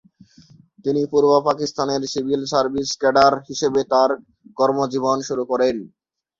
[0.85, 4.09] তিনি পূর্ব পাকিস্তানের সিভিল সার্ভিস ক্যাডার হিসেবে তার
[4.57, 5.75] কর্মজীবন শুরু করেন।